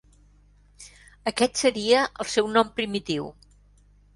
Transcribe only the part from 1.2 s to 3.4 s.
Aquest seria el seu nom primitiu.